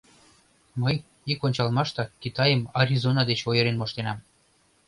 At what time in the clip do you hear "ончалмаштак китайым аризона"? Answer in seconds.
1.47-3.23